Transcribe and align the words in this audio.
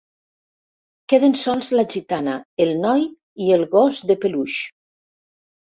Queden 1.13 1.35
sols 1.41 1.69
la 1.81 1.85
gitana, 1.95 2.39
el 2.67 2.75
noi 2.87 3.07
i 3.49 3.55
el 3.61 3.69
gos 3.79 4.05
de 4.13 4.21
peluix. 4.27 4.63